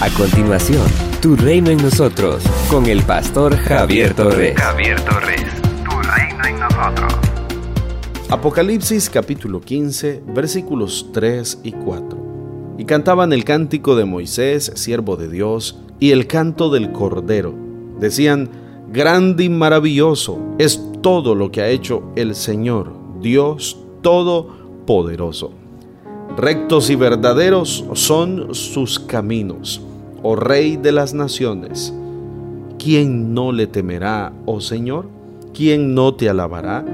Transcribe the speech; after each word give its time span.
A 0.00 0.10
continuación, 0.10 0.82
Tu 1.22 1.36
Reino 1.36 1.70
en 1.70 1.78
Nosotros, 1.78 2.42
con 2.68 2.86
el 2.86 3.02
pastor 3.04 3.56
Javier 3.56 4.12
Torres. 4.12 4.58
Javier 4.58 5.00
Torres, 5.02 5.44
Tu 5.84 5.90
Reino 5.90 6.44
en 6.46 6.60
Nosotros. 6.60 7.14
Apocalipsis 8.28 9.08
capítulo 9.08 9.60
15, 9.60 10.24
versículos 10.26 11.10
3 11.12 11.60
y 11.62 11.72
4. 11.72 12.74
Y 12.76 12.84
cantaban 12.84 13.32
el 13.32 13.44
cántico 13.44 13.94
de 13.94 14.04
Moisés, 14.04 14.72
siervo 14.74 15.16
de 15.16 15.28
Dios, 15.28 15.80
y 16.00 16.10
el 16.10 16.26
canto 16.26 16.70
del 16.70 16.90
Cordero. 16.90 17.54
Decían, 18.00 18.50
grande 18.90 19.44
y 19.44 19.48
maravilloso 19.48 20.40
es 20.58 20.80
todo 21.02 21.34
lo 21.34 21.52
que 21.52 21.62
ha 21.62 21.68
hecho 21.68 22.02
el 22.16 22.34
Señor, 22.34 22.92
Dios 23.20 23.78
Todopoderoso. 24.02 25.63
Rectos 26.36 26.90
y 26.90 26.96
verdaderos 26.96 27.84
son 27.94 28.54
sus 28.54 28.98
caminos, 28.98 29.80
oh 30.22 30.34
Rey 30.34 30.76
de 30.76 30.92
las 30.92 31.14
naciones. 31.14 31.94
¿Quién 32.78 33.32
no 33.32 33.52
le 33.52 33.66
temerá, 33.66 34.32
oh 34.44 34.60
Señor? 34.60 35.06
¿Quién 35.54 35.94
no 35.94 36.14
te 36.14 36.28
alabará? 36.28 36.84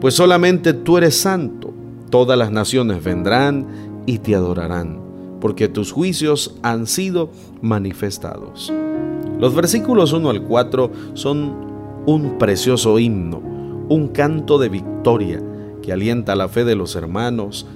Pues 0.00 0.14
solamente 0.14 0.72
tú 0.72 0.96
eres 0.96 1.16
santo. 1.16 1.72
Todas 2.10 2.38
las 2.38 2.50
naciones 2.50 3.04
vendrán 3.04 3.66
y 4.06 4.18
te 4.18 4.34
adorarán, 4.34 4.98
porque 5.40 5.68
tus 5.68 5.92
juicios 5.92 6.56
han 6.62 6.86
sido 6.86 7.30
manifestados. 7.60 8.72
Los 9.38 9.54
versículos 9.54 10.12
1 10.12 10.30
al 10.30 10.42
4 10.42 10.90
son 11.12 11.66
un 12.06 12.38
precioso 12.38 12.98
himno, 12.98 13.38
un 13.88 14.08
canto 14.08 14.58
de 14.58 14.70
victoria 14.70 15.42
que 15.82 15.92
alienta 15.92 16.34
la 16.34 16.48
fe 16.48 16.64
de 16.64 16.74
los 16.74 16.96
hermanos, 16.96 17.66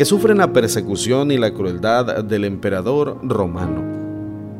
que 0.00 0.06
sufren 0.06 0.38
la 0.38 0.54
persecución 0.54 1.30
y 1.30 1.36
la 1.36 1.52
crueldad 1.52 2.24
del 2.24 2.46
emperador 2.46 3.18
romano, 3.22 3.84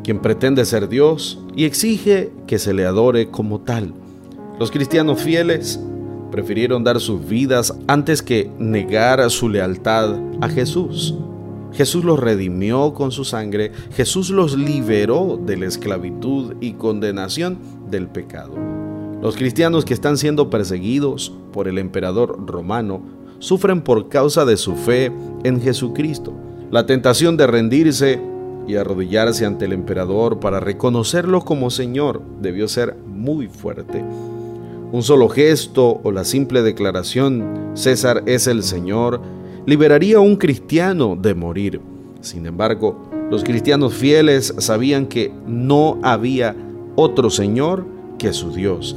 quien 0.05 0.21
pretende 0.21 0.67
ser 0.67 0.87
Dios 0.87 1.43
y 1.57 1.65
exige 1.65 2.31
que 2.47 2.59
se 2.59 2.75
le 2.75 2.85
adore 2.85 3.31
como 3.31 3.63
tal. 3.63 3.95
Los 4.59 4.71
cristianos 4.71 5.23
fieles 5.23 5.81
prefirieron 6.31 6.85
dar 6.85 7.01
sus 7.01 7.27
vidas 7.27 7.75
antes 7.87 8.21
que 8.23 8.51
negar 8.59 9.31
su 9.31 9.49
lealtad 9.49 10.15
a 10.43 10.51
Jesús. 10.51 11.15
Jesús 11.73 12.05
los 12.05 12.21
redimió 12.21 12.93
con 12.93 13.11
su 13.11 13.25
sangre, 13.25 13.73
Jesús 13.93 14.29
los 14.29 14.59
liberó 14.59 15.41
de 15.43 15.57
la 15.57 15.65
esclavitud 15.65 16.57
y 16.61 16.75
condenación 16.75 17.57
del 17.91 18.09
pecado. 18.09 18.53
Los 19.23 19.37
cristianos 19.37 19.87
que 19.87 19.95
están 19.95 20.19
siendo 20.19 20.51
perseguidos 20.51 21.33
por 21.51 21.67
el 21.67 21.79
emperador 21.79 22.47
romano 22.47 23.20
sufren 23.41 23.83
por 23.83 24.09
causa 24.09 24.45
de 24.45 24.57
su 24.57 24.77
fe 24.77 25.11
en 25.43 25.61
Jesucristo. 25.61 26.33
La 26.71 26.87
tentación 26.87 27.37
de 27.37 27.49
rendirse 27.49 28.21
y 28.69 28.77
arrodillarse 28.77 29.45
ante 29.45 29.65
el 29.65 29.73
emperador 29.73 30.39
para 30.39 30.61
reconocerlo 30.61 31.41
como 31.41 31.71
Señor 31.71 32.23
debió 32.41 32.69
ser 32.69 32.95
muy 33.07 33.49
fuerte. 33.49 34.05
Un 34.93 35.03
solo 35.03 35.29
gesto 35.29 36.01
o 36.03 36.13
la 36.13 36.25
simple 36.25 36.63
declaración, 36.63 37.73
César 37.75 38.23
es 38.27 38.47
el 38.47 38.63
Señor, 38.63 39.21
liberaría 39.67 40.19
a 40.19 40.21
un 40.21 40.37
cristiano 40.37 41.17
de 41.21 41.35
morir. 41.35 41.81
Sin 42.21 42.47
embargo, 42.47 43.09
los 43.31 43.45
cristianos 43.45 43.95
fieles 43.95 44.55
sabían 44.59 45.07
que 45.07 45.33
no 45.47 45.99
había 46.03 46.55
otro 46.97 47.31
Señor 47.31 47.87
que 48.19 48.33
su 48.33 48.53
Dios, 48.53 48.97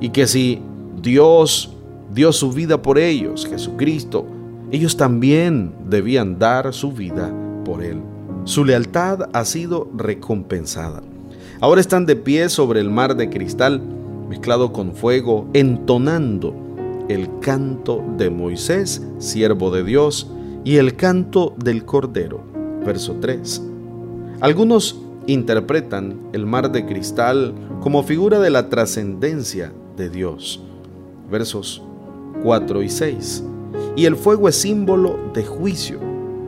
y 0.00 0.10
que 0.10 0.26
si 0.26 0.60
Dios 1.00 1.77
dio 2.12 2.32
su 2.32 2.52
vida 2.52 2.80
por 2.82 2.98
ellos, 2.98 3.46
Jesucristo, 3.46 4.26
ellos 4.70 4.96
también 4.96 5.72
debían 5.88 6.38
dar 6.38 6.74
su 6.74 6.92
vida 6.92 7.32
por 7.64 7.82
Él. 7.82 8.00
Su 8.44 8.64
lealtad 8.64 9.30
ha 9.32 9.44
sido 9.44 9.88
recompensada. 9.94 11.02
Ahora 11.60 11.80
están 11.80 12.06
de 12.06 12.16
pie 12.16 12.48
sobre 12.48 12.80
el 12.80 12.90
mar 12.90 13.16
de 13.16 13.30
cristal, 13.30 13.80
mezclado 14.28 14.72
con 14.72 14.94
fuego, 14.94 15.48
entonando 15.54 16.54
el 17.08 17.28
canto 17.40 18.04
de 18.16 18.30
Moisés, 18.30 19.02
siervo 19.18 19.70
de 19.70 19.84
Dios, 19.84 20.30
y 20.64 20.76
el 20.76 20.96
canto 20.96 21.54
del 21.56 21.84
Cordero. 21.84 22.42
Verso 22.84 23.16
3. 23.20 23.62
Algunos 24.40 25.00
interpretan 25.26 26.20
el 26.32 26.46
mar 26.46 26.70
de 26.70 26.84
cristal 26.84 27.54
como 27.80 28.02
figura 28.02 28.38
de 28.38 28.50
la 28.50 28.68
trascendencia 28.68 29.72
de 29.96 30.10
Dios. 30.10 30.62
Versos 31.30 31.82
4 32.42 32.82
y 32.82 32.88
6. 32.88 33.44
Y 33.96 34.06
el 34.06 34.16
fuego 34.16 34.48
es 34.48 34.56
símbolo 34.56 35.18
de 35.34 35.44
juicio. 35.44 35.98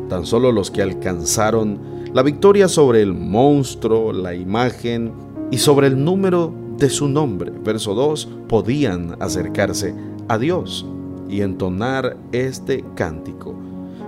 Tan 0.09 0.27
solo 0.27 0.53
los 0.53 0.71
que 0.71 0.83
alcanzaron 0.83 1.79
la 2.13 2.23
victoria 2.23 2.69
sobre 2.69 3.03
el 3.03 3.15
monstruo, 3.15 4.13
la 4.13 4.35
imagen 4.35 5.13
y 5.51 5.59
sobre 5.59 5.87
el 5.87 6.05
número 6.05 6.53
de 6.79 6.91
su 6.91 7.09
nombre, 7.09 7.53
verso 7.65 7.95
2, 7.95 8.29
podían 8.49 9.17
acercarse 9.21 9.95
a 10.29 10.39
Dios 10.39 10.87
y 11.29 11.43
entonar 11.43 12.17
este 12.33 12.85
cántico. 12.95 13.55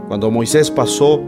Cuando 0.09 0.31
Moisés 0.31 0.71
pasó 0.71 1.21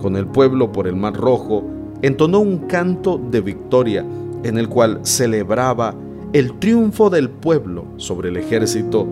con 0.00 0.16
el 0.16 0.26
pueblo 0.26 0.72
por 0.72 0.88
el 0.88 0.96
Mar 0.96 1.14
Rojo, 1.14 1.64
entonó 2.02 2.40
un 2.40 2.58
canto 2.66 3.20
de 3.30 3.40
victoria 3.40 4.04
en 4.42 4.58
el 4.58 4.68
cual 4.68 5.00
celebraba 5.02 5.94
el 6.32 6.58
triunfo 6.58 7.10
del 7.10 7.28
pueblo 7.28 7.84
sobre 7.96 8.30
el 8.30 8.36
ejército 8.36 9.06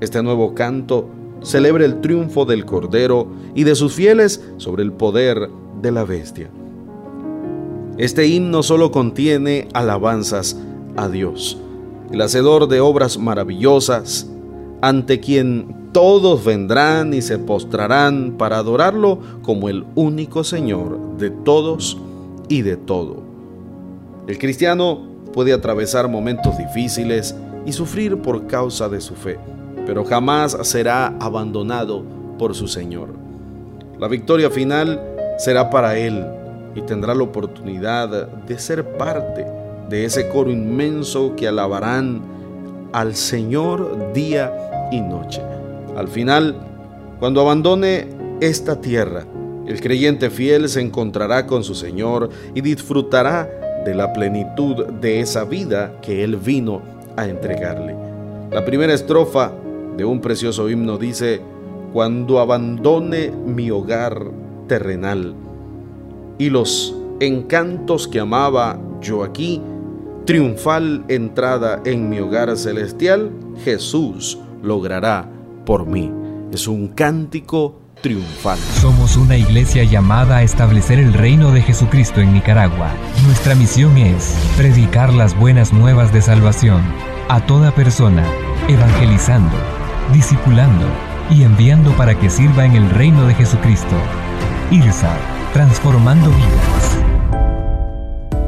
Este 0.00 0.22
nuevo 0.22 0.54
canto 0.54 1.08
celebra 1.42 1.84
el 1.84 2.00
triunfo 2.00 2.44
del 2.44 2.64
Cordero 2.64 3.28
y 3.54 3.64
de 3.64 3.74
sus 3.74 3.92
fieles 3.92 4.44
sobre 4.56 4.82
el 4.82 4.92
poder 4.92 5.48
de 5.80 5.92
la 5.92 6.04
bestia. 6.04 6.50
Este 7.96 8.26
himno 8.26 8.62
solo 8.62 8.90
contiene 8.92 9.68
alabanzas 9.72 10.56
a 10.96 11.08
Dios, 11.08 11.58
el 12.12 12.20
hacedor 12.22 12.68
de 12.68 12.80
obras 12.80 13.18
maravillosas, 13.18 14.28
ante 14.80 15.18
quien 15.18 15.90
todos 15.92 16.44
vendrán 16.44 17.12
y 17.12 17.22
se 17.22 17.38
postrarán 17.38 18.36
para 18.38 18.58
adorarlo 18.58 19.18
como 19.42 19.68
el 19.68 19.84
único 19.96 20.44
Señor 20.44 21.16
de 21.18 21.30
todos 21.30 21.98
y 22.48 22.62
de 22.62 22.76
todo. 22.76 23.16
El 24.28 24.38
cristiano 24.38 25.00
puede 25.32 25.52
atravesar 25.52 26.08
momentos 26.08 26.56
difíciles 26.56 27.34
y 27.68 27.72
sufrir 27.74 28.16
por 28.16 28.46
causa 28.46 28.88
de 28.88 28.98
su 28.98 29.14
fe, 29.14 29.38
pero 29.84 30.02
jamás 30.02 30.56
será 30.62 31.08
abandonado 31.20 32.02
por 32.38 32.54
su 32.54 32.66
Señor. 32.66 33.10
La 33.98 34.08
victoria 34.08 34.48
final 34.48 34.98
será 35.36 35.68
para 35.68 35.98
Él 35.98 36.24
y 36.74 36.80
tendrá 36.80 37.14
la 37.14 37.24
oportunidad 37.24 38.26
de 38.26 38.58
ser 38.58 38.96
parte 38.96 39.46
de 39.90 40.06
ese 40.06 40.30
coro 40.30 40.50
inmenso 40.50 41.36
que 41.36 41.46
alabarán 41.46 42.22
al 42.94 43.14
Señor 43.14 44.14
día 44.14 44.88
y 44.90 45.02
noche. 45.02 45.42
Al 45.94 46.08
final, 46.08 46.56
cuando 47.20 47.42
abandone 47.42 48.08
esta 48.40 48.80
tierra, 48.80 49.24
el 49.66 49.78
creyente 49.82 50.30
fiel 50.30 50.70
se 50.70 50.80
encontrará 50.80 51.46
con 51.46 51.62
su 51.62 51.74
Señor 51.74 52.30
y 52.54 52.62
disfrutará 52.62 53.46
de 53.84 53.94
la 53.94 54.14
plenitud 54.14 54.86
de 54.86 55.20
esa 55.20 55.44
vida 55.44 55.92
que 56.00 56.24
Él 56.24 56.36
vino 56.36 56.96
a 57.18 57.26
entregarle. 57.28 57.96
La 58.50 58.64
primera 58.64 58.94
estrofa 58.94 59.52
de 59.96 60.04
un 60.04 60.20
precioso 60.20 60.70
himno 60.70 60.96
dice, 60.96 61.40
cuando 61.92 62.38
abandone 62.38 63.30
mi 63.30 63.70
hogar 63.70 64.30
terrenal 64.68 65.34
y 66.38 66.50
los 66.50 66.94
encantos 67.20 68.06
que 68.06 68.20
amaba 68.20 68.78
yo 69.00 69.24
aquí, 69.24 69.60
triunfal 70.24 71.04
entrada 71.08 71.82
en 71.84 72.08
mi 72.08 72.20
hogar 72.20 72.56
celestial, 72.56 73.32
Jesús 73.64 74.38
logrará 74.62 75.28
por 75.66 75.86
mí. 75.86 76.12
Es 76.52 76.68
un 76.68 76.88
cántico 76.88 77.80
triunfal. 78.00 78.58
Somos 78.58 79.16
una 79.16 79.36
iglesia 79.36 79.82
llamada 79.82 80.36
a 80.36 80.42
establecer 80.42 81.00
el 81.00 81.12
reino 81.12 81.50
de 81.50 81.62
Jesucristo 81.62 82.20
en 82.20 82.32
Nicaragua. 82.32 82.92
Nuestra 83.26 83.56
misión 83.56 83.98
es 83.98 84.38
predicar 84.56 85.12
las 85.12 85.36
buenas 85.36 85.72
nuevas 85.72 86.12
de 86.12 86.22
salvación 86.22 86.82
a 87.28 87.44
toda 87.44 87.70
persona, 87.70 88.24
evangelizando, 88.68 89.54
discipulando 90.12 90.86
y 91.30 91.42
enviando 91.42 91.92
para 91.92 92.18
que 92.18 92.30
sirva 92.30 92.64
en 92.64 92.74
el 92.74 92.88
reino 92.88 93.26
de 93.26 93.34
Jesucristo. 93.34 93.94
IRSA, 94.70 95.14
transformando 95.52 96.30
vidas. 96.30 96.98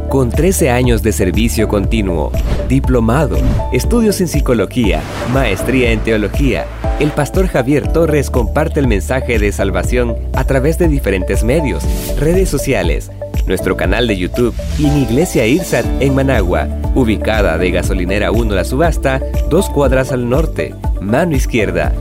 Con 0.08 0.30
13 0.30 0.70
años 0.70 1.02
de 1.02 1.12
servicio 1.12 1.68
continuo, 1.68 2.32
diplomado, 2.68 3.36
estudios 3.72 4.20
en 4.22 4.28
psicología, 4.28 5.02
maestría 5.32 5.92
en 5.92 6.00
teología, 6.00 6.64
el 6.98 7.10
pastor 7.10 7.48
Javier 7.48 7.92
Torres 7.92 8.30
comparte 8.30 8.80
el 8.80 8.88
mensaje 8.88 9.38
de 9.38 9.52
salvación 9.52 10.16
a 10.34 10.44
través 10.44 10.78
de 10.78 10.88
diferentes 10.88 11.44
medios, 11.44 11.84
redes 12.18 12.48
sociales, 12.48 13.10
nuestro 13.46 13.76
canal 13.76 14.06
de 14.06 14.16
YouTube 14.16 14.54
y 14.78 14.86
en 14.86 14.98
Iglesia 14.98 15.46
Irsat 15.46 15.86
en 16.00 16.14
Managua, 16.14 16.68
ubicada 16.94 17.58
de 17.58 17.70
Gasolinera 17.70 18.32
1 18.32 18.54
La 18.54 18.64
Subasta, 18.64 19.20
dos 19.48 19.68
cuadras 19.70 20.12
al 20.12 20.28
norte, 20.28 20.74
mano 21.00 21.36
izquierda. 21.36 21.92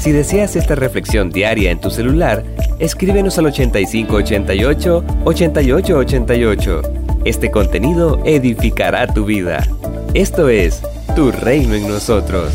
Si 0.00 0.12
deseas 0.12 0.56
esta 0.56 0.74
reflexión 0.74 1.30
diaria 1.30 1.70
en 1.70 1.80
tu 1.80 1.90
celular, 1.90 2.44
Escríbenos 2.78 3.38
al 3.38 3.46
8588 3.46 5.04
8888. 5.24 6.82
Este 7.24 7.50
contenido 7.50 8.20
edificará 8.24 9.06
tu 9.06 9.24
vida. 9.24 9.66
Esto 10.12 10.48
es 10.48 10.82
Tu 11.14 11.32
Reino 11.32 11.74
en 11.74 11.88
nosotros. 11.88 12.52